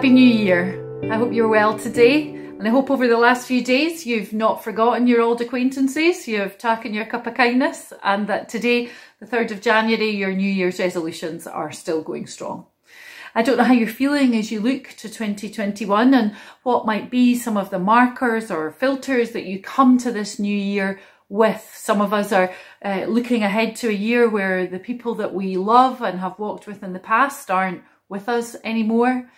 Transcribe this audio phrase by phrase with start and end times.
[0.00, 0.80] Happy New Year.
[1.10, 4.62] I hope you're well today and I hope over the last few days you've not
[4.62, 9.50] forgotten your old acquaintances, you've taken your cup of kindness and that today, the 3rd
[9.50, 12.66] of January, your New Year's resolutions are still going strong.
[13.34, 17.34] I don't know how you're feeling as you look to 2021 and what might be
[17.34, 21.70] some of the markers or filters that you come to this new year with.
[21.74, 22.52] Some of us are
[22.84, 26.66] uh, looking ahead to a year where the people that we love and have walked
[26.66, 29.30] with in the past aren't with us anymore.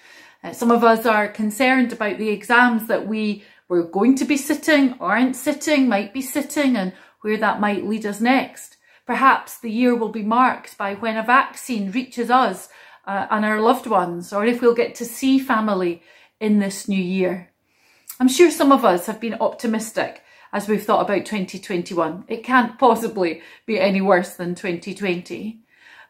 [0.42, 4.36] Uh, some of us are concerned about the exams that we were going to be
[4.36, 8.76] sitting, aren't sitting, might be sitting, and where that might lead us next.
[9.06, 12.68] Perhaps the year will be marked by when a vaccine reaches us
[13.06, 16.02] uh, and our loved ones, or if we'll get to see family
[16.40, 17.50] in this new year.
[18.18, 22.24] I'm sure some of us have been optimistic as we've thought about 2021.
[22.28, 25.62] It can't possibly be any worse than 2020.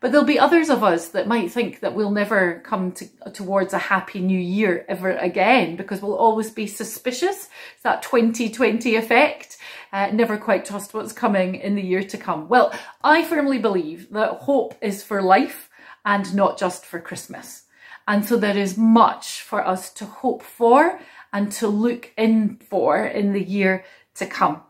[0.03, 3.73] But there'll be others of us that might think that we'll never come to, towards
[3.73, 7.49] a happy new year ever again because we'll always be suspicious.
[7.75, 9.59] It's that 2020 effect.
[9.93, 12.49] Uh, never quite trust what's coming in the year to come.
[12.49, 15.71] Well, I firmly believe that hope is for life
[16.05, 17.63] and not just for Christmas.
[18.09, 20.99] And so there is much for us to hope for
[21.33, 23.85] and to look in for in the year
[24.17, 24.63] to come.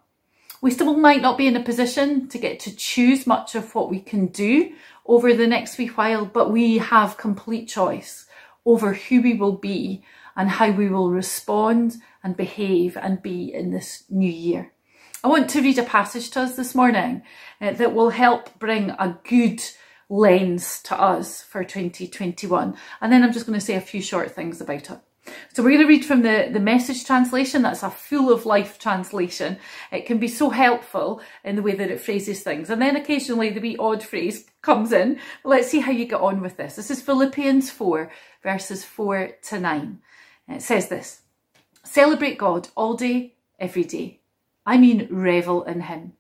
[0.61, 3.91] We still might not be in a position to get to choose much of what
[3.91, 4.73] we can do
[5.07, 8.27] over the next wee while, but we have complete choice
[8.65, 10.05] over who we will be
[10.37, 14.73] and how we will respond and behave and be in this new year.
[15.25, 17.23] I want to read a passage to us this morning
[17.61, 19.63] uh, that will help bring a good
[20.09, 22.77] lens to us for 2021.
[23.01, 24.99] And then I'm just going to say a few short things about it.
[25.53, 27.63] So we're going to read from the, the message translation.
[27.63, 29.59] That's a full of life translation.
[29.91, 32.71] It can be so helpful in the way that it phrases things.
[32.71, 35.19] And then occasionally the wee odd phrase comes in.
[35.45, 36.77] Let's see how you get on with this.
[36.77, 38.11] This is Philippians 4
[38.43, 39.99] verses 4 to 9.
[40.49, 41.23] it says this,
[41.85, 44.21] celebrate God all day, every day.
[44.67, 46.15] I mean revel in him.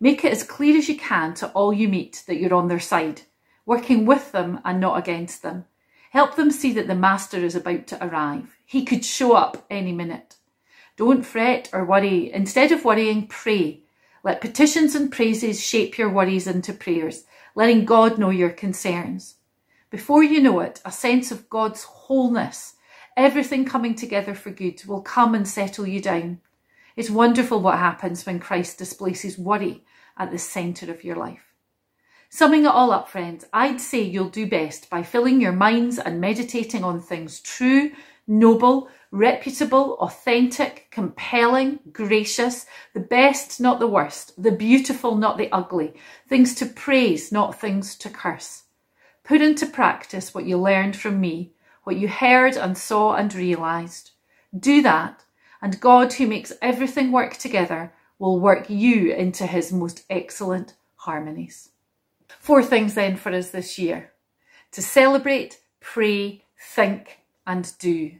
[0.00, 2.80] Make it as clear as you can to all you meet that you're on their
[2.80, 3.22] side,
[3.66, 5.66] working with them and not against them.
[6.10, 8.58] Help them see that the Master is about to arrive.
[8.64, 10.36] He could show up any minute.
[10.96, 12.32] Don't fret or worry.
[12.32, 13.80] Instead of worrying, pray.
[14.24, 19.36] Let petitions and praises shape your worries into prayers, letting God know your concerns.
[19.88, 22.74] Before you know it, a sense of God's wholeness,
[23.16, 26.40] everything coming together for good, will come and settle you down.
[26.96, 29.84] It's wonderful what happens when Christ displaces worry
[30.18, 31.49] at the centre of your life.
[32.32, 36.20] Summing it all up, friends, I'd say you'll do best by filling your minds and
[36.20, 37.90] meditating on things true,
[38.28, 45.92] noble, reputable, authentic, compelling, gracious, the best, not the worst, the beautiful, not the ugly,
[46.28, 48.62] things to praise, not things to curse.
[49.24, 51.50] Put into practice what you learned from me,
[51.82, 54.12] what you heard and saw and realised.
[54.56, 55.24] Do that,
[55.60, 61.70] and God, who makes everything work together, will work you into his most excellent harmonies.
[62.38, 64.12] Four things then for us this year
[64.72, 68.12] to celebrate, pray, think, and do.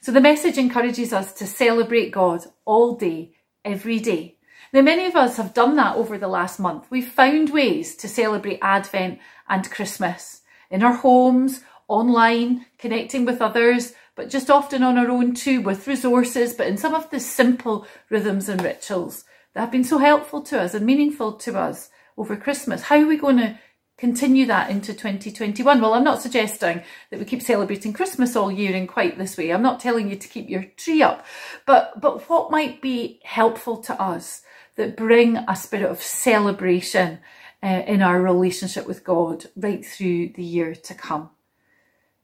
[0.00, 3.34] So the message encourages us to celebrate God all day,
[3.64, 4.36] every day.
[4.72, 6.86] Now, many of us have done that over the last month.
[6.90, 9.18] We've found ways to celebrate Advent
[9.48, 15.34] and Christmas in our homes, online, connecting with others, but just often on our own
[15.34, 19.84] too, with resources, but in some of the simple rhythms and rituals that have been
[19.84, 22.82] so helpful to us and meaningful to us over Christmas.
[22.82, 23.58] How are we going to
[23.98, 25.80] continue that into 2021?
[25.80, 29.50] Well, I'm not suggesting that we keep celebrating Christmas all year in quite this way.
[29.52, 31.24] I'm not telling you to keep your tree up,
[31.66, 34.42] but, but what might be helpful to us
[34.76, 37.18] that bring a spirit of celebration
[37.62, 41.30] uh, in our relationship with God right through the year to come?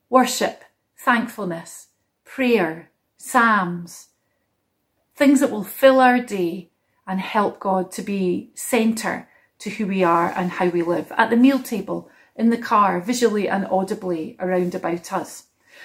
[0.08, 0.64] Worship,
[0.96, 1.88] thankfulness,
[2.24, 4.08] prayer, psalms,
[5.14, 6.70] things that will fill our day
[7.06, 9.28] and help God to be centre
[9.60, 13.00] to who we are and how we live at the meal table, in the car,
[13.00, 15.44] visually and audibly around about us.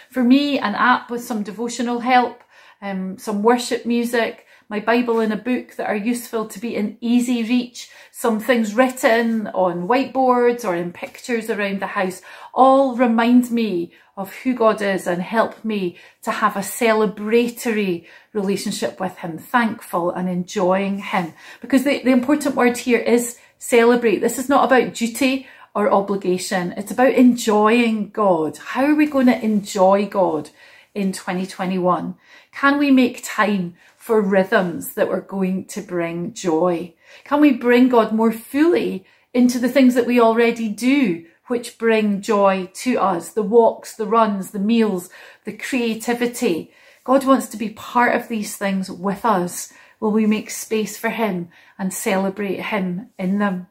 [0.10, 2.44] For me, an app with some devotional help,
[2.82, 6.98] um, some worship music, my Bible in a book that are useful to be in
[7.02, 12.22] easy reach, some things written on whiteboards or in pictures around the house,
[12.54, 19.00] all remind me of who God is and help me to have a celebratory relationship
[19.00, 21.34] with Him, thankful and enjoying Him.
[21.60, 24.18] Because the, the important word here is celebrate.
[24.18, 26.74] This is not about duty or obligation.
[26.76, 28.58] It's about enjoying God.
[28.58, 30.50] How are we going to enjoy God
[30.96, 32.16] in 2021?
[32.52, 36.96] Can we make time for rhythms that are going to bring joy?
[37.24, 42.20] Can we bring God more fully into the things that we already do, which bring
[42.20, 43.30] joy to us?
[43.30, 45.12] The walks, the runs, the meals,
[45.46, 46.74] the creativity.
[47.04, 49.72] God wants to be part of these things with us.
[50.02, 51.48] Will we make space for Him
[51.80, 53.68] and celebrate Him in them?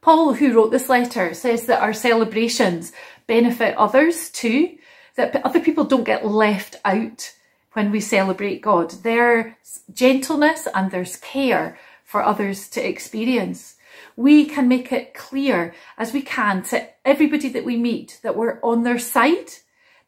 [0.00, 2.92] Paul, who wrote this letter, says that our celebrations
[3.26, 4.76] benefit others too,
[5.16, 7.32] that other people don't get left out
[7.72, 8.90] when we celebrate God.
[9.02, 13.76] There's gentleness and there's care for others to experience.
[14.16, 18.60] We can make it clear as we can to everybody that we meet that we're
[18.62, 19.50] on their side,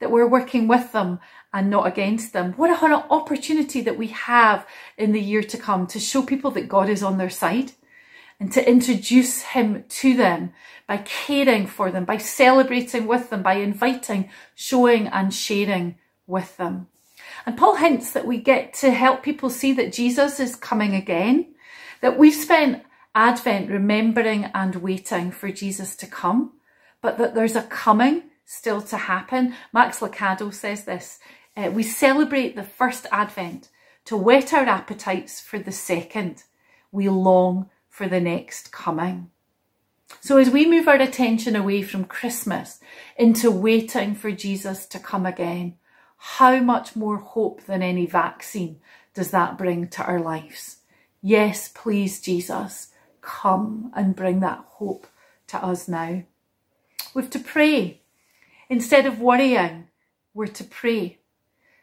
[0.01, 1.19] that we're working with them
[1.53, 2.53] and not against them.
[2.53, 4.67] What an opportunity that we have
[4.97, 7.73] in the year to come to show people that God is on their side
[8.39, 10.53] and to introduce him to them
[10.87, 16.87] by caring for them, by celebrating with them, by inviting, showing and sharing with them.
[17.47, 21.55] And Paul hints that we get to help people see that Jesus is coming again,
[22.01, 26.53] that we've spent Advent remembering and waiting for Jesus to come,
[27.03, 29.55] but that there's a coming still to happen.
[29.73, 31.19] Max Lucado says this,
[31.61, 33.69] uh, we celebrate the first Advent
[34.07, 36.45] to whet our appetites for the second.
[36.91, 39.31] We long for the next coming.
[40.21, 42.81] So as we move our attention away from Christmas
[43.17, 45.77] into waiting for Jesus to come again,
[46.17, 48.81] how much more hope than any vaccine
[49.15, 50.79] does that bring to our lives?
[51.23, 52.89] Yes, please, Jesus,
[53.21, 55.07] come and bring that hope
[55.49, 56.25] to us now.
[57.15, 58.01] We've to pray.
[58.69, 59.89] Instead of worrying,
[60.35, 61.20] we're to pray.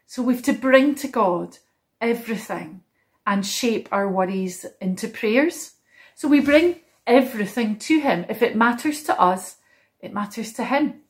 [0.10, 1.58] So we've to bring to God
[2.00, 2.82] everything
[3.26, 5.74] and shape our worries into prayers.
[6.16, 8.26] So we bring everything to Him.
[8.30, 9.58] If it matters to us,
[10.00, 11.02] it matters to Him.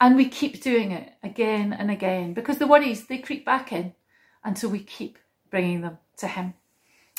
[0.00, 3.92] And we keep doing it again and again because the worries, they creep back in.
[4.54, 5.18] So we keep
[5.50, 6.54] bringing them to Him.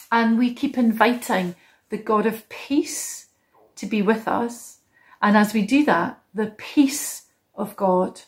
[0.09, 1.55] And we keep inviting
[1.89, 3.27] the God of peace
[3.75, 4.79] to be with us.
[5.21, 7.23] And as we do that, the peace
[7.55, 8.21] of God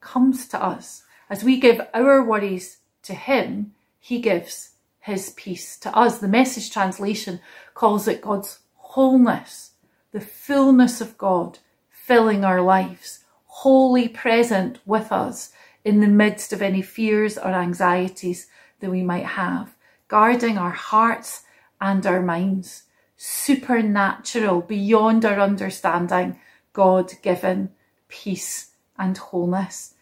[0.00, 1.04] comes to us.
[1.28, 4.70] As we give our worries to Him, He gives
[5.06, 6.18] his peace to us.
[6.18, 7.38] The message translation
[7.74, 9.70] calls it God's wholeness,
[10.10, 15.52] the fullness of God filling our lives, wholly present with us
[15.84, 18.48] in the midst of any fears or anxieties
[18.80, 19.76] that we might have,
[20.08, 21.44] guarding our hearts
[21.80, 22.82] and our minds,
[23.16, 26.40] supernatural, beyond our understanding,
[26.72, 27.70] God given
[28.08, 29.94] peace and wholeness.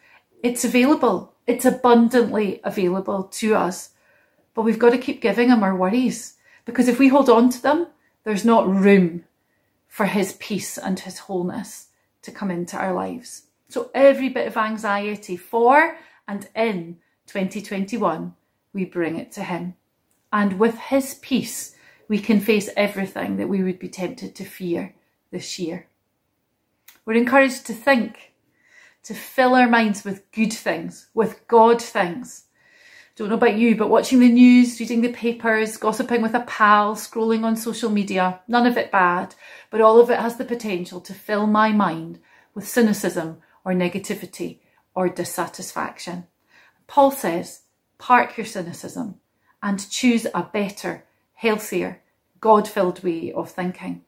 [0.45, 1.35] It's available.
[1.47, 3.91] It's abundantly available to us
[4.55, 7.61] but we've got to keep giving him our worries because if we hold on to
[7.61, 7.89] them,
[8.23, 9.25] there's not room
[9.89, 11.89] for his peace and his wholeness
[12.23, 13.43] to come into our lives.
[13.69, 18.35] So every bit of anxiety for and in 2021,
[18.73, 19.75] we bring it to him.
[20.33, 21.77] And with his peace,
[22.09, 24.95] we can face everything that we would be tempted to fear
[25.31, 25.87] this year.
[27.05, 28.33] We're encouraged to think,
[29.05, 32.45] to fill our minds with good things, with God things,
[33.17, 36.97] don't know about you, but watching the news, reading the papers, gossiping with a pal,
[36.97, 39.37] scrolling on social media, none of it bad,
[39.71, 42.19] but all of it has the potential to fill my mind
[42.55, 44.59] with cynicism or negativity
[44.97, 46.27] or dissatisfaction.
[46.89, 47.63] Paul says,
[47.99, 49.21] park your cynicism
[49.63, 51.05] and choose a better,
[51.35, 52.03] healthier,
[52.41, 54.03] God filled way of thinking.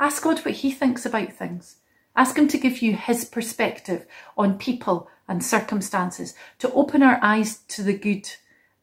[0.00, 1.76] Ask God what He thinks about things.
[2.14, 7.58] Ask Him to give you His perspective on people and circumstances, to open our eyes
[7.68, 8.28] to the good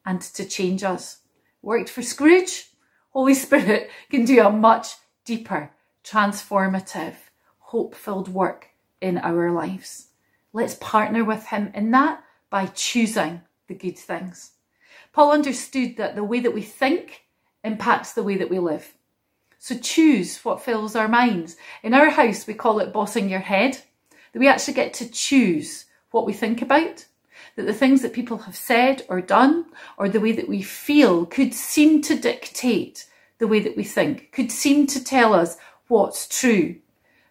[0.04, 1.18] and to change us.
[1.62, 2.70] Worked for Scrooge?
[3.10, 4.94] Holy Spirit can do a much
[5.24, 5.70] deeper,
[6.04, 7.14] transformative,
[7.58, 8.70] hope filled work
[9.00, 10.08] in our lives.
[10.52, 14.52] Let's partner with Him in that by choosing the good things.
[15.12, 17.24] Paul understood that the way that we think
[17.62, 18.94] impacts the way that we live.
[19.62, 21.56] So choose what fills our minds.
[21.82, 23.78] In our house, we call it bossing your head.
[24.32, 27.04] That we actually get to choose what we think about,
[27.56, 29.66] that the things that people have said or done,
[29.98, 33.06] or the way that we feel, could seem to dictate
[33.38, 36.76] the way that we think, could seem to tell us what's true.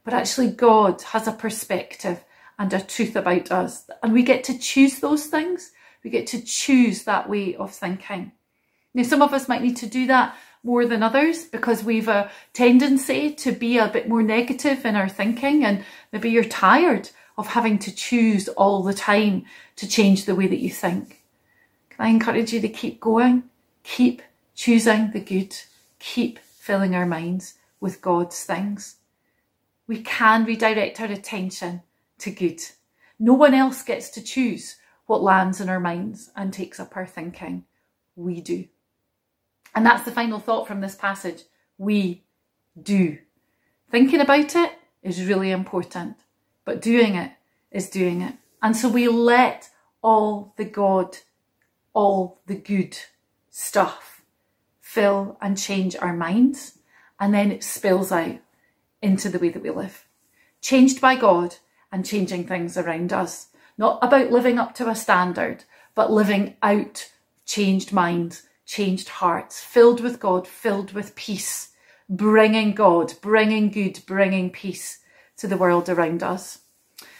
[0.03, 2.23] But actually, God has a perspective
[2.59, 5.71] and a truth about us, and we get to choose those things.
[6.03, 8.33] We get to choose that way of thinking.
[8.93, 12.29] Now, some of us might need to do that more than others because we've a
[12.53, 17.47] tendency to be a bit more negative in our thinking, and maybe you're tired of
[17.47, 19.45] having to choose all the time
[19.77, 21.23] to change the way that you think.
[21.89, 23.43] Can I encourage you to keep going?
[23.83, 24.21] Keep
[24.55, 25.55] choosing the good.
[25.99, 28.97] Keep filling our minds with God's things.
[29.87, 31.81] We can redirect our attention
[32.19, 32.61] to good.
[33.17, 34.75] No one else gets to choose
[35.07, 37.65] what lands in our minds and takes up our thinking.
[38.15, 38.65] we do.
[39.75, 41.43] And that's the final thought from this passage.
[41.77, 42.23] We
[42.81, 43.17] do.
[43.89, 46.17] Thinking about it is really important,
[46.65, 47.31] but doing it
[47.71, 48.35] is doing it.
[48.61, 49.69] And so we let
[50.01, 51.17] all the God,
[51.93, 52.97] all the good
[53.49, 54.21] stuff
[54.79, 56.79] fill and change our minds,
[57.19, 58.37] and then it spills out
[59.01, 60.05] into the way that we live.
[60.61, 61.55] Changed by God
[61.91, 63.47] and changing things around us.
[63.77, 65.63] Not about living up to a standard,
[65.95, 67.11] but living out
[67.45, 71.69] changed minds, changed hearts, filled with God, filled with peace,
[72.07, 74.99] bringing God, bringing good, bringing peace
[75.37, 76.59] to the world around us.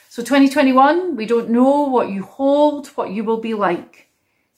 [0.10, 4.12] So 2021, we don't know what you hold, what you will be like,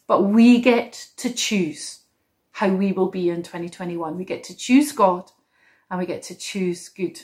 [0.05, 2.01] but we get to choose
[2.51, 4.17] how we will be in 2021.
[4.17, 5.31] We get to choose God
[5.89, 7.21] and we get to choose good.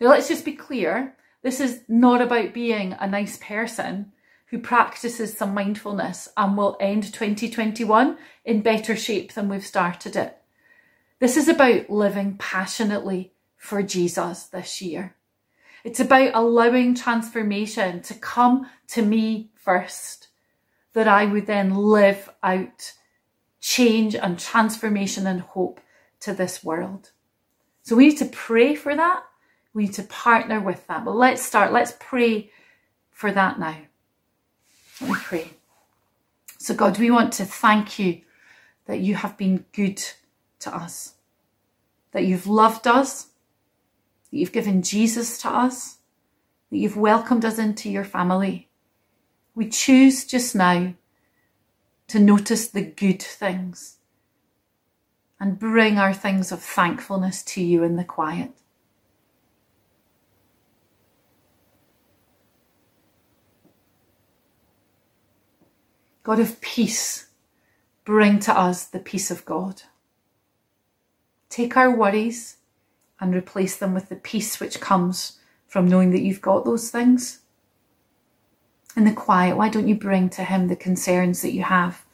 [0.00, 1.16] Now let's just be clear.
[1.42, 4.12] This is not about being a nice person
[4.46, 10.38] who practices some mindfulness and will end 2021 in better shape than we've started it.
[11.18, 15.16] This is about living passionately for Jesus this year.
[15.82, 20.28] It's about allowing transformation to come to me first,
[20.92, 22.92] that I would then live out
[23.60, 25.80] change and transformation and hope
[26.20, 27.10] to this world.
[27.82, 29.24] So we need to pray for that.
[29.72, 31.04] We need to partner with that.
[31.04, 31.72] But let's start.
[31.72, 32.50] Let's pray
[33.10, 33.76] for that now.
[35.00, 35.50] Me pray.
[36.58, 38.22] So, God, we want to thank you
[38.86, 40.02] that you have been good
[40.60, 41.14] to us,
[42.12, 43.24] that you've loved us,
[44.30, 45.98] that you've given Jesus to us,
[46.70, 48.68] that you've welcomed us into your family.
[49.54, 50.94] We choose just now
[52.08, 53.98] to notice the good things
[55.40, 58.52] and bring our things of thankfulness to you in the quiet.
[66.24, 67.26] God of peace,
[68.06, 69.82] bring to us the peace of God.
[71.50, 72.56] Take our worries
[73.20, 75.38] and replace them with the peace which comes
[75.68, 77.40] from knowing that you've got those things.
[78.96, 82.06] In the quiet, why don't you bring to Him the concerns that you have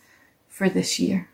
[0.49, 1.29] for this year?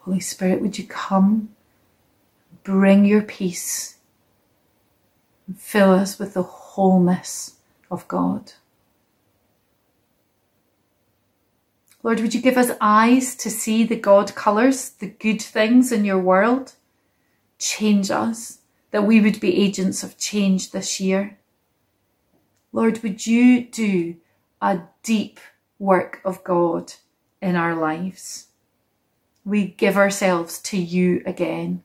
[0.00, 1.54] Holy Spirit, would you come,
[2.64, 3.97] bring your peace
[5.48, 7.56] and fill us with the wholeness
[7.90, 8.52] of God.
[12.02, 16.04] Lord, would you give us eyes to see the God colours, the good things in
[16.04, 16.74] your world?
[17.58, 18.58] Change us,
[18.92, 21.38] that we would be agents of change this year.
[22.72, 24.16] Lord, would you do
[24.62, 25.40] a deep
[25.78, 26.92] work of God
[27.42, 28.48] in our lives?
[29.44, 31.82] We give ourselves to you again,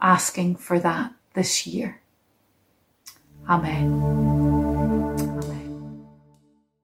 [0.00, 2.00] asking for that this year.
[3.48, 3.88] 阿梅